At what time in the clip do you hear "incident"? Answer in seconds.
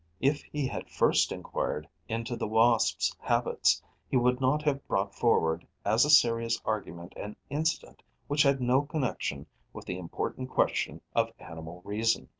7.51-8.01